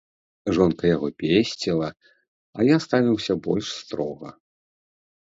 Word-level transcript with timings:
Жонка 0.57 0.83
яго 0.95 1.09
песціла, 1.23 1.89
а 2.57 2.65
я 2.69 2.75
ставіўся 2.87 3.37
больш 3.49 3.67
строга. 3.83 4.29